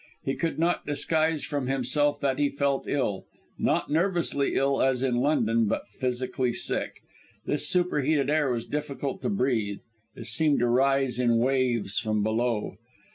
He 0.23 0.33
could 0.33 0.57
not 0.57 0.83
disguise 0.87 1.45
from 1.45 1.67
himself 1.67 2.19
that 2.21 2.39
he 2.39 2.49
felt 2.49 2.87
ill, 2.87 3.25
not 3.59 3.91
nervously 3.91 4.55
ill 4.55 4.81
as 4.81 5.03
in 5.03 5.17
London, 5.17 5.65
but 5.67 5.87
physically 5.89 6.53
sick. 6.53 7.03
This 7.45 7.69
superheated 7.69 8.27
air 8.27 8.51
was 8.51 8.65
difficult 8.65 9.21
to 9.21 9.29
breathe; 9.29 9.81
it 10.15 10.25
seemed 10.25 10.57
to 10.57 10.67
rise 10.67 11.19
in 11.19 11.37
waves 11.37 11.99
from 11.99 12.23
below. 12.23 12.77